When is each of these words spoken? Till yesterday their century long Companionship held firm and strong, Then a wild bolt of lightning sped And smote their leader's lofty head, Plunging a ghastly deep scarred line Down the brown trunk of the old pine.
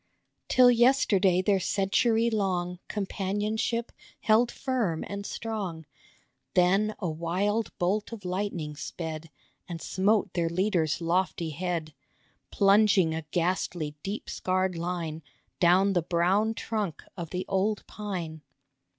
Till 0.49 0.71
yesterday 0.71 1.43
their 1.43 1.59
century 1.59 2.31
long 2.31 2.79
Companionship 2.87 3.91
held 4.21 4.49
firm 4.51 5.05
and 5.07 5.27
strong, 5.27 5.85
Then 6.55 6.95
a 6.97 7.07
wild 7.07 7.71
bolt 7.77 8.11
of 8.11 8.25
lightning 8.25 8.75
sped 8.75 9.29
And 9.69 9.79
smote 9.79 10.33
their 10.33 10.49
leader's 10.49 11.01
lofty 11.01 11.51
head, 11.51 11.93
Plunging 12.49 13.13
a 13.13 13.21
ghastly 13.29 13.93
deep 14.01 14.27
scarred 14.27 14.75
line 14.75 15.21
Down 15.59 15.93
the 15.93 16.01
brown 16.01 16.55
trunk 16.55 17.03
of 17.15 17.29
the 17.29 17.45
old 17.47 17.85
pine. 17.85 18.41